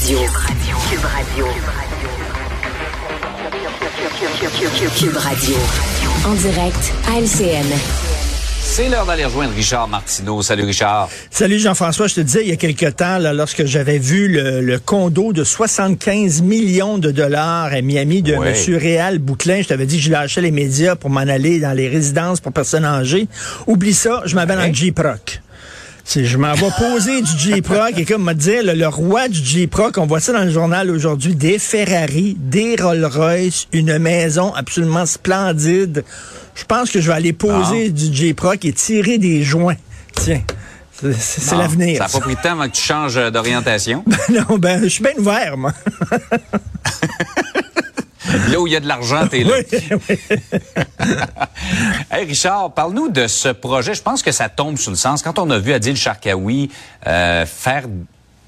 [0.00, 0.18] Radio.
[0.88, 1.46] Cube Radio.
[4.96, 5.56] Cube Radio.
[6.24, 7.66] En direct à LCN.
[8.60, 10.40] C'est l'heure d'aller rejoindre Richard Martineau.
[10.42, 11.08] Salut Richard.
[11.30, 12.06] Salut Jean-François.
[12.06, 15.42] Je te disais il y a quelque temps, là, lorsque j'avais vu le, condo de
[15.42, 18.76] 75 millions de dollars à Miami de M.
[18.78, 21.88] Réal Bouclin, je t'avais dit que je lâchais les médias pour m'en aller dans les
[21.88, 23.26] résidences pour personnes âgées.
[23.66, 24.68] Oublie ça, je m'appelle en
[26.08, 26.24] Jeep-Rock.
[26.24, 29.98] Je m'en vais poser du J-Proc et comme me dire le, le, roi du J-Proc,
[29.98, 36.04] on voit ça dans le journal aujourd'hui, des Ferrari, des Rolls-Royce, une maison absolument splendide.
[36.54, 39.76] Je pense que je vais aller poser du J-Proc et tirer des joints.
[40.14, 40.42] Tiens.
[40.92, 41.98] C'est l'avenir.
[41.98, 44.04] Ça n'a pas pris de temps avant que tu changes d'orientation?
[44.30, 45.72] non, ben, je suis bien ouvert, moi.
[48.50, 49.56] Là où il y a de l'argent, t'es là.
[52.10, 53.94] hey Richard, parle-nous de ce projet.
[53.94, 55.22] Je pense que ça tombe sous le sens.
[55.22, 56.70] Quand on a vu Adil Sharkawi
[57.06, 57.84] euh, faire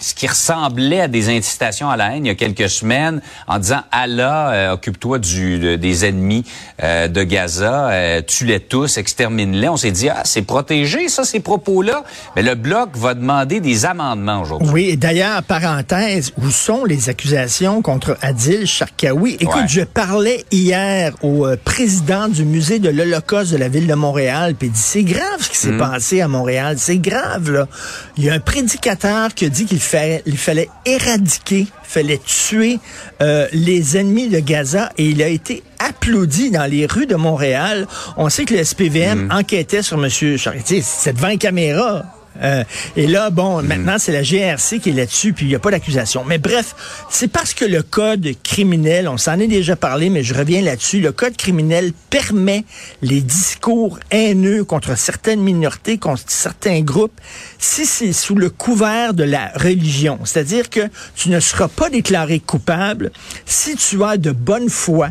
[0.00, 3.58] ce qui ressemblait à des incitations à la haine il y a quelques semaines en
[3.58, 6.44] disant Allah, euh, occupe-toi du des ennemis
[6.82, 9.68] euh, de Gaza, euh, tue-les tous, extermine-les.
[9.68, 12.04] On s'est dit, ah, c'est protégé, ça, ces propos-là.
[12.36, 14.68] Mais le Bloc va demander des amendements aujourd'hui.
[14.72, 19.36] Oui, et d'ailleurs, parenthèse, où sont les accusations contre Adil Sharkawi?
[19.40, 24.54] Écoute, je parlais hier au président du musée de l'Holocauste de la ville de Montréal,
[24.54, 25.78] puis il dit, c'est grave ce qui s'est hmm.
[25.78, 27.68] passé à Montréal, c'est grave, là.
[28.16, 29.80] Il y a un prédicateur qui a dit qu'il
[30.26, 32.78] il fallait éradiquer, il fallait tuer
[33.22, 37.86] euh, les ennemis de Gaza et il a été applaudi dans les rues de Montréal.
[38.16, 39.32] On sait que le SPVM mm.
[39.32, 40.10] enquêtait sur M.
[40.36, 40.82] Charretier.
[40.82, 42.04] C'est devant une caméra.
[42.42, 42.64] Euh,
[42.96, 45.70] et là, bon, maintenant, c'est la GRC qui est là-dessus, puis il n'y a pas
[45.70, 46.24] d'accusation.
[46.24, 46.74] Mais bref,
[47.10, 51.00] c'est parce que le code criminel, on s'en est déjà parlé, mais je reviens là-dessus,
[51.00, 52.64] le code criminel permet
[53.02, 57.20] les discours haineux contre certaines minorités, contre certains groupes,
[57.58, 60.18] si c'est sous le couvert de la religion.
[60.24, 63.10] C'est-à-dire que tu ne seras pas déclaré coupable
[63.46, 65.10] si tu as de bonne foi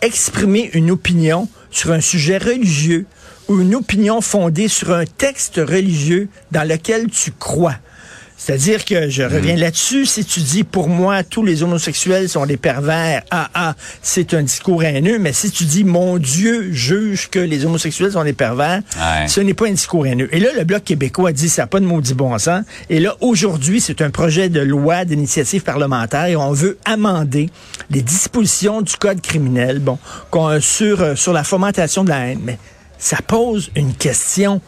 [0.00, 3.06] exprimer une opinion sur un sujet religieux
[3.48, 7.76] ou une opinion fondée sur un texte religieux dans lequel tu crois.
[8.38, 9.60] C'est-à-dire que je reviens mm.
[9.60, 10.06] là-dessus.
[10.06, 14.42] Si tu dis pour moi tous les homosexuels sont des pervers, ah ah, c'est un
[14.42, 15.18] discours haineux.
[15.18, 18.80] Mais si tu dis mon Dieu juge que les homosexuels sont des pervers,
[19.26, 20.28] ce n'est pas un discours haineux.
[20.32, 22.62] Et là, le bloc québécois a dit ça n'a pas de maudit bon sens.
[22.88, 27.50] Et là, aujourd'hui, c'est un projet de loi d'initiative parlementaire et on veut amender
[27.90, 29.98] les dispositions du code criminel, bon,
[30.60, 32.40] sur euh, sur la fomentation de la haine.
[32.44, 32.58] Mais
[32.98, 34.60] ça pose une question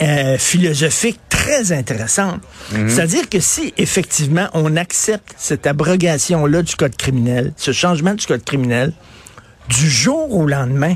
[0.00, 2.40] euh, philosophique très intéressante.
[2.72, 2.88] Mhm.
[2.88, 8.44] C'est-à-dire que si effectivement on accepte cette abrogation-là du code criminel, ce changement du code
[8.44, 8.92] criminel,
[9.68, 10.94] du jour au lendemain,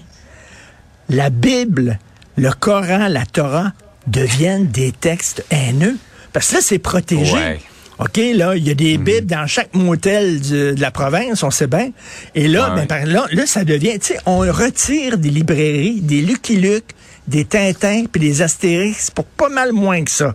[1.09, 1.99] la Bible,
[2.37, 3.73] le Coran, la Torah
[4.07, 5.97] deviennent des textes haineux.
[6.33, 7.61] Parce que là, c'est protégé.
[7.99, 9.05] OK, là, il y a des mhm.
[9.05, 11.91] bibles dans chaque motel de, la province, on sait bien.
[12.35, 16.57] Et là, ben, là, là, ça devient, tu sais, on retire des librairies, des Lucky
[16.57, 16.95] Luke,
[17.29, 20.35] des Tintins puis des Astérix pour pas mal moins que ça.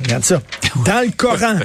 [0.00, 0.40] Regarde ça.
[0.84, 1.58] Dans le Coran,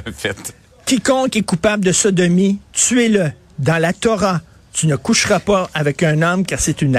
[0.86, 3.32] quiconque est coupable de sodomie, tuez-le.
[3.60, 4.42] Dans la Torah,
[4.74, 6.98] tu ne coucheras pas avec un homme car c'est une,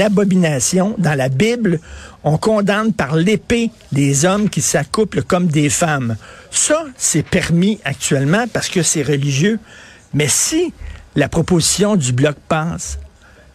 [0.00, 0.94] abomination.
[0.98, 1.80] Dans la Bible,
[2.22, 6.16] on condamne par l'épée les hommes qui s'accouplent comme des femmes.
[6.50, 9.58] Ça, c'est permis actuellement parce que c'est religieux.
[10.14, 10.72] Mais si
[11.16, 12.98] la proposition du bloc passe,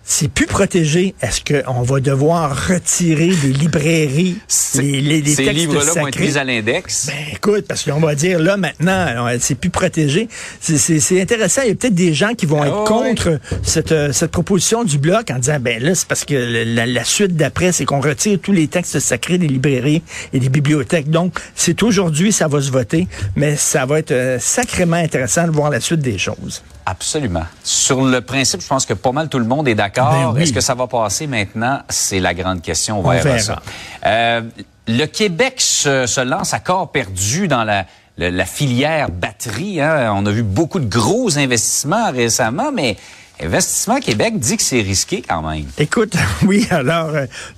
[0.03, 1.15] c'est plus protégé.
[1.21, 4.37] Est-ce qu'on va devoir retirer des librairies
[4.75, 7.07] les, les, les Ces livres-là vont être mis à l'index?
[7.07, 10.27] Ben, écoute, parce qu'on va dire, là, maintenant, c'est plus protégé.
[10.59, 11.61] C'est intéressant.
[11.63, 14.83] Il y a peut-être des gens qui vont être ah contre cette, euh, cette proposition
[14.83, 18.39] du bloc en disant, ben là, c'est parce que la, suite d'après, c'est qu'on retire
[18.41, 20.01] tous les textes sacrés des librairies
[20.33, 21.09] et des bibliothèques.
[21.09, 25.51] Donc, c'est aujourd'hui, ça va se voter, mais ça va être euh, sacrément intéressant de
[25.51, 26.63] voir la suite des choses.
[26.85, 27.45] Absolument.
[27.63, 30.33] Sur le principe, je pense que pas mal tout le monde est d'accord.
[30.33, 31.81] Ben Est-ce que ça va passer maintenant?
[31.89, 32.99] C'est la grande question.
[32.99, 33.61] On, verra, ça.
[34.05, 34.41] Euh,
[34.87, 37.85] le Québec se, lance à corps perdu dans la,
[38.17, 39.79] la, filière batterie.
[39.79, 40.13] Hein.
[40.15, 42.97] On a vu beaucoup de gros investissements récemment, mais
[43.41, 45.65] Investissement Québec dit que c'est risqué quand même.
[45.77, 47.11] Écoute, oui, alors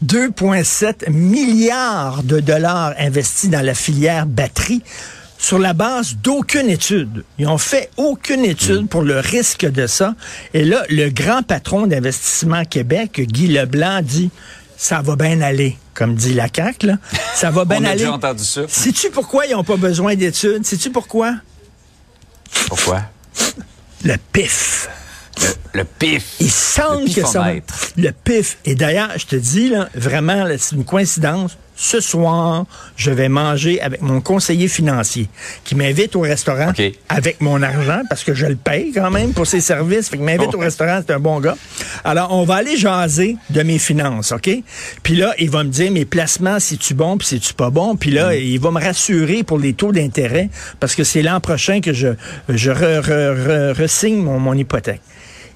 [0.04, 4.82] 2,7 euh, milliards de dollars investis dans la filière batterie
[5.38, 7.24] sur la base d'aucune étude.
[7.38, 8.88] Ils ont fait aucune étude mm.
[8.88, 10.16] pour le risque de ça.
[10.54, 14.30] Et là, le grand patron d'investissement Québec, Guy Leblanc, dit
[14.78, 16.88] ça va bien aller, comme dit la CAQ.
[16.88, 16.98] Là.
[17.34, 18.08] Ça va bien aller.
[18.08, 18.62] On entendu ça.
[18.68, 20.66] Sais-tu pourquoi ils n'ont pas besoin d'études?
[20.66, 21.36] Sais-tu pourquoi?
[22.68, 23.02] Pourquoi?
[24.04, 24.90] Le pif.
[25.74, 26.36] Le, pif.
[26.40, 27.52] Il semble que ça.
[27.98, 28.58] Le pif.
[28.64, 31.58] Et d'ailleurs, je te dis, là, vraiment, c'est une coïncidence.
[31.76, 35.28] Ce soir, je vais manger avec mon conseiller financier
[35.64, 36.72] qui m'invite au restaurant
[37.10, 40.10] avec mon argent parce que je le paye quand même pour ses services.
[40.10, 41.58] Fait qu'il m'invite au restaurant, c'est un bon gars.
[42.04, 44.50] Alors, on va aller jaser de mes finances, OK?
[45.04, 47.70] Puis là, il va me dire mes placements, si tu bon, puis si tu pas
[47.70, 47.96] bon?
[47.96, 48.40] Puis là, mm.
[48.40, 50.50] il va me rassurer pour les taux d'intérêt
[50.80, 52.10] parce que c'est l'an prochain que je,
[52.50, 55.02] je re, mon, mon hypothèque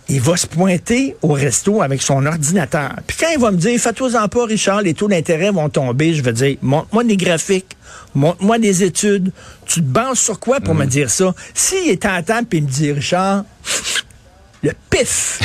[0.09, 2.95] il va se pointer au resto avec son ordinateur.
[3.05, 6.23] Puis quand il va me dire, fais-toi-en pas, Richard, les taux d'intérêt vont tomber, je
[6.23, 7.77] vais dire, montre-moi des graphiques,
[8.15, 9.31] montre-moi des études.
[9.65, 10.89] Tu te bases sur quoi pour me mm.
[10.89, 11.33] dire ça?
[11.53, 13.45] S'il est à table et il me dit, Richard,
[14.63, 15.39] le pif,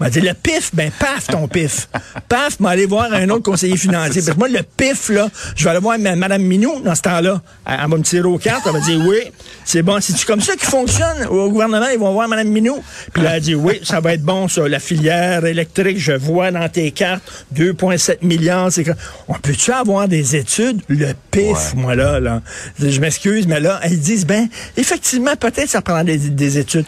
[0.00, 1.88] m'a dit le pif, ben paf ton pif.
[2.28, 4.22] paf, m'a aller voir un autre conseiller financier.
[4.22, 7.40] Parce que moi, le pif, là, je vais aller voir Mme Minou dans ce temps-là.
[7.66, 9.18] Elle, va me tirer aux cartes, elle va dire oui,
[9.64, 9.98] c'est bon.
[10.00, 11.26] C'est comme ça qui fonctionne?
[11.30, 12.82] Au gouvernement, ils vont voir Mme Minou.
[13.12, 14.68] Puis là, elle dit oui, ça va être bon, ça.
[14.68, 17.22] La filière électrique, je vois dans tes cartes
[17.54, 18.70] 2,7 milliards.
[18.72, 18.84] C'est
[19.28, 20.82] On peut-tu avoir des études?
[20.88, 22.42] Le pif, moi, là, là.
[22.78, 26.86] Je m'excuse, mais là, elles disent, ben, effectivement, peut-être ça prendra des, des études.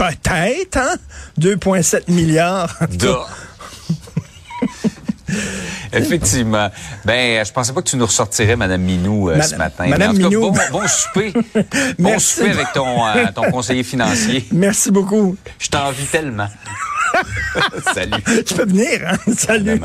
[0.00, 0.94] Peut-être, hein?
[1.38, 2.74] 2,7 milliards.
[5.92, 6.70] Effectivement.
[7.04, 9.88] Ben, je pensais pas que tu nous ressortirais, Madame Minou, euh, ce matin.
[9.88, 10.52] Madame Minou.
[10.72, 11.34] bon, souper.
[11.98, 14.46] bon souper avec ton, euh, ton conseiller financier.
[14.52, 15.36] Merci beaucoup.
[15.58, 16.48] Je t'envie tellement.
[17.92, 18.22] Salut.
[18.46, 19.18] Tu peux venir, hein?
[19.36, 19.82] Salut.